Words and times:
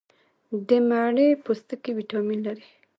د 0.67 0.69
مڼې 0.89 1.27
پوستکي 1.45 1.91
ویټامین 1.97 2.39
لري. 2.47 2.67